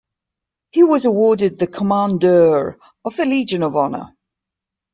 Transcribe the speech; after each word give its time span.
He 0.71 0.81
was 0.81 1.05
awarded 1.05 1.59
the 1.59 1.67
Commandeur 1.67 2.79
of 3.05 3.15
the 3.15 3.25
Legion 3.27 3.61
of 3.61 3.75
Honour. 3.75 4.15